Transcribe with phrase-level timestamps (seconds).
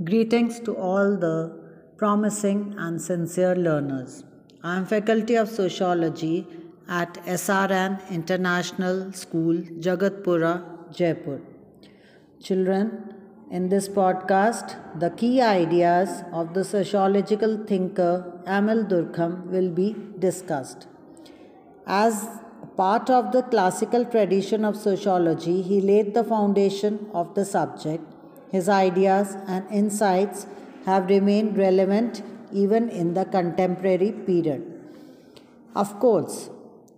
[0.00, 1.52] Greetings to all the
[1.98, 4.24] promising and sincere learners.
[4.64, 6.46] I am Faculty of Sociology
[6.88, 11.42] at SRN International School, Jagatpura, Jaipur.
[12.42, 13.14] Children,
[13.50, 20.86] in this podcast, the key ideas of the sociological thinker Emile Durkheim will be discussed.
[21.86, 22.26] As
[22.78, 28.11] part of the classical tradition of sociology, he laid the foundation of the subject
[28.52, 30.46] his ideas and insights
[30.86, 34.62] have remained relevant even in the contemporary period.
[35.74, 36.50] Of course,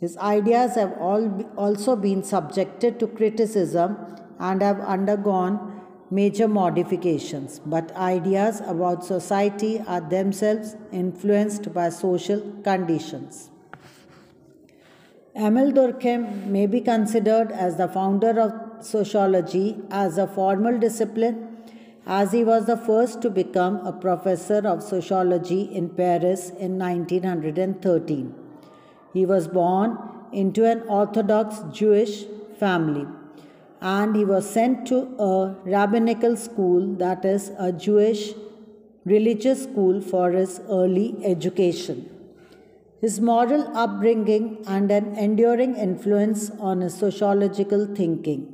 [0.00, 1.26] his ideas have all
[1.56, 3.96] also been subjected to criticism
[4.38, 13.50] and have undergone major modifications, but ideas about society are themselves influenced by social conditions.
[15.34, 18.52] Emile Durkheim may be considered as the founder of
[18.84, 21.56] sociology as a formal discipline,
[22.06, 28.34] as he was the first to become a professor of sociology in Paris in 1913.
[29.12, 29.98] He was born
[30.32, 32.24] into an Orthodox Jewish
[32.58, 33.06] family
[33.80, 38.32] and he was sent to a rabbinical school, that is, a Jewish
[39.04, 42.08] religious school, for his early education.
[43.00, 48.51] His moral upbringing and an enduring influence on his sociological thinking.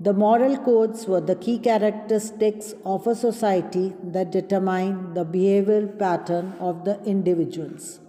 [0.00, 6.54] The moral codes were the key characteristics of a society that determine the behavioral pattern
[6.58, 8.00] of the individuals.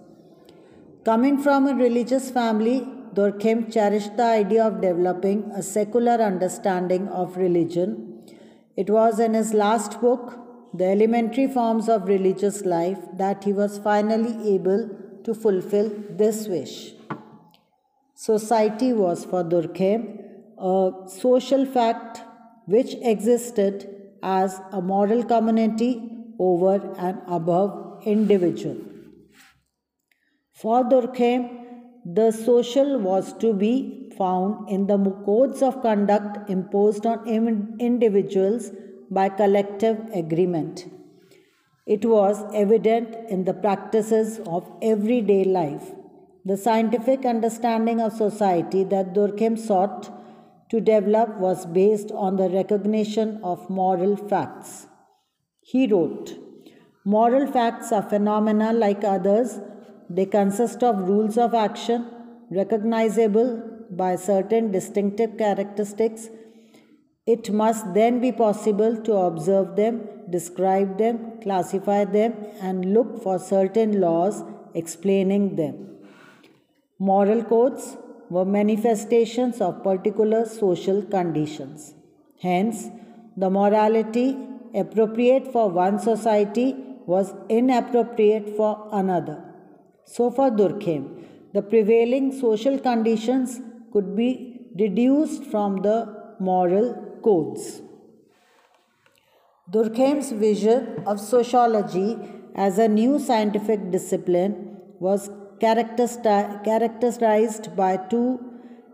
[1.04, 2.80] Coming from a religious family,
[3.14, 8.20] Durkheim cherished the idea of developing a secular understanding of religion.
[8.76, 10.38] It was in his last book,
[10.74, 14.90] The Elementary Forms of Religious Life, that he was finally able
[15.22, 16.94] to fulfill this wish.
[18.14, 20.25] Society was for Durkheim
[20.58, 22.22] a social fact
[22.66, 23.88] which existed
[24.22, 28.76] as a moral community over and above individual.
[30.52, 31.64] For Durkheim,
[32.04, 37.28] the social was to be found in the codes of conduct imposed on
[37.78, 38.70] individuals
[39.10, 40.86] by collective agreement.
[41.86, 45.92] It was evident in the practices of everyday life.
[46.44, 50.10] The scientific understanding of society that Durkheim sought
[50.70, 54.86] to develop was based on the recognition of moral facts.
[55.60, 56.34] He wrote,
[57.04, 59.60] Moral facts are phenomena like others.
[60.10, 62.10] They consist of rules of action
[62.50, 66.28] recognizable by certain distinctive characteristics.
[67.26, 73.38] It must then be possible to observe them, describe them, classify them, and look for
[73.38, 74.42] certain laws
[74.74, 75.98] explaining them.
[76.98, 77.96] Moral codes
[78.30, 81.94] were manifestations of particular social conditions.
[82.40, 82.88] Hence,
[83.36, 84.36] the morality
[84.74, 86.74] appropriate for one society
[87.06, 89.42] was inappropriate for another.
[90.04, 93.60] So, for Durkheim, the prevailing social conditions
[93.92, 95.96] could be deduced from the
[96.38, 97.82] moral codes.
[99.70, 102.18] Durkheim's vision of sociology
[102.54, 105.30] as a new scientific discipline was
[105.60, 108.40] characterized by two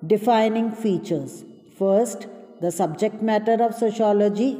[0.06, 1.44] defining features.
[1.78, 2.26] First,
[2.60, 4.58] the subject matter of sociology,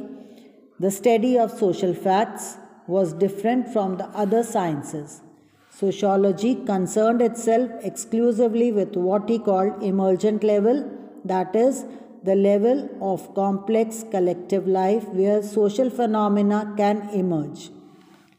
[0.79, 5.21] the study of social facts, was different from the other sciences.
[5.69, 10.89] Sociology concerned itself exclusively with what he called emergent level,
[11.25, 11.85] that is,
[12.23, 17.71] the level of complex collective life where social phenomena can emerge.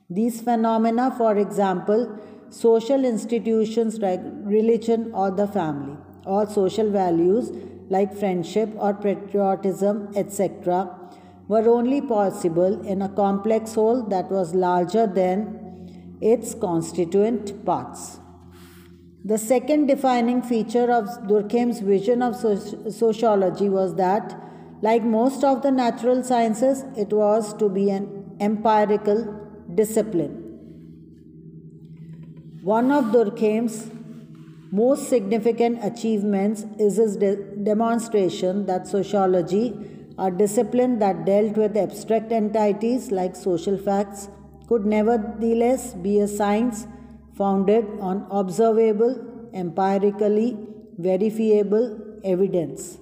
[0.08, 2.18] These phenomena, for example,
[2.54, 4.20] social institutions like
[4.56, 7.50] religion or the family, or social values
[7.90, 10.88] like friendship or patriotism, etc.,
[11.48, 18.18] were only possible in a complex whole that was larger than its constituent parts.
[19.24, 24.38] The second defining feature of Durkheim's vision of sociology was that,
[24.80, 29.20] like most of the natural sciences, it was to be an empirical
[29.74, 30.43] discipline.
[32.64, 33.90] One of Durkheim's
[34.72, 39.74] most significant achievements is his de- demonstration that sociology,
[40.18, 44.30] a discipline that dealt with abstract entities like social facts,
[44.66, 46.86] could nevertheless be a science
[47.36, 49.14] founded on observable,
[49.52, 50.56] empirically
[50.96, 52.96] verifiable evidence.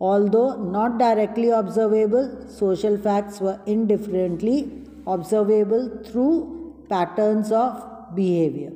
[0.00, 4.72] Although not directly observable, social facts were indifferently
[5.06, 8.72] observable through patterns of behavior.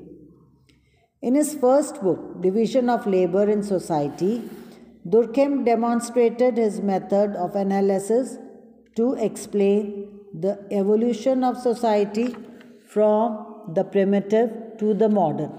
[1.22, 4.42] In his first book, Division of Labor in Society,
[5.08, 8.38] Durkheim demonstrated his method of analysis
[8.96, 12.34] to explain the evolution of society
[12.88, 15.52] from the primitive to the modern.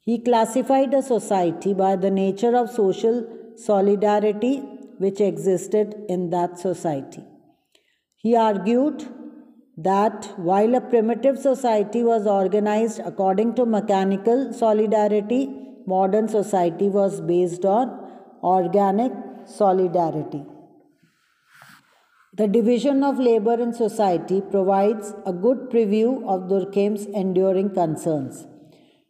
[0.00, 3.26] He classified a society by the nature of social
[3.56, 4.58] solidarity
[4.98, 7.24] which existed in that society.
[8.16, 9.06] He argued
[9.86, 15.48] that while a primitive society was organized according to mechanical solidarity,
[15.86, 17.88] modern society was based on
[18.42, 19.12] organic
[19.46, 20.44] solidarity.
[22.34, 28.46] The division of labor in society provides a good preview of Durkheim's enduring concerns.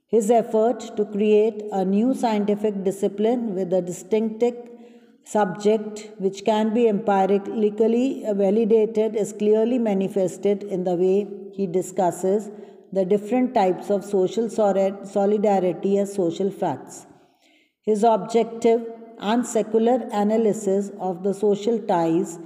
[0.06, 4.54] His effort to create a new scientific discipline with a distinctive
[5.32, 11.16] subject which can be empirically validated is clearly manifested in the way
[11.52, 12.50] he discusses
[12.92, 17.06] the different types of social solidarity as social facts.
[17.82, 18.86] His objective
[19.18, 22.38] and secular analysis of the social ties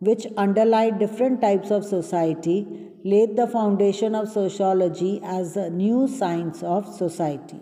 [0.00, 2.66] which underlie different types of society
[3.04, 7.60] laid the foundation of sociology as a new science of society.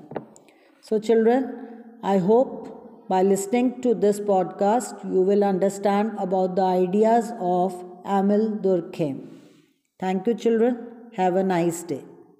[0.80, 1.70] So, children,
[2.02, 2.69] I hope
[3.10, 7.74] by listening to this podcast, you will understand about the ideas of
[8.18, 9.18] Emile Durkheim.
[9.98, 10.78] Thank you, children.
[11.14, 12.04] Have a nice day.